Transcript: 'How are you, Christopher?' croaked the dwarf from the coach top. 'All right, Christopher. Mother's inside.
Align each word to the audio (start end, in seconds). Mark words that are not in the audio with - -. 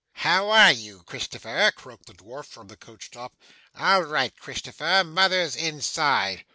'How 0.13 0.49
are 0.49 0.71
you, 0.71 1.03
Christopher?' 1.03 1.71
croaked 1.75 2.07
the 2.07 2.15
dwarf 2.15 2.47
from 2.47 2.69
the 2.69 2.75
coach 2.75 3.11
top. 3.11 3.35
'All 3.75 4.01
right, 4.01 4.33
Christopher. 4.35 5.03
Mother's 5.05 5.55
inside. 5.55 6.43